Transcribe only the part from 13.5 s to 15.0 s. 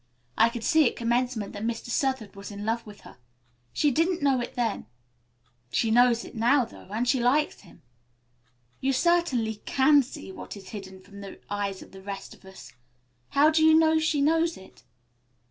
do you know she knows it?"